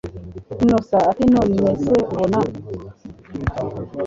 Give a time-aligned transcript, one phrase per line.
[0.63, 2.39] Innocent atinonese ubona